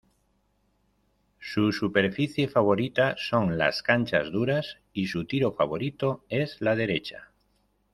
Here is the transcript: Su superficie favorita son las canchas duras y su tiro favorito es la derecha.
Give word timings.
Su 1.37 1.71
superficie 1.71 2.47
favorita 2.47 3.13
son 3.19 3.59
las 3.59 3.83
canchas 3.83 4.31
duras 4.31 4.79
y 4.93 5.05
su 5.05 5.25
tiro 5.27 5.51
favorito 5.51 6.25
es 6.27 6.59
la 6.59 6.75
derecha. 6.75 7.29